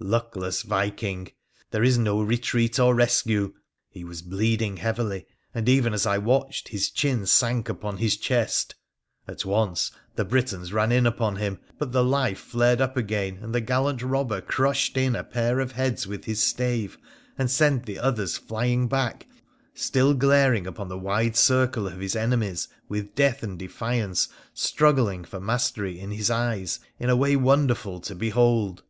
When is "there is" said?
1.70-1.96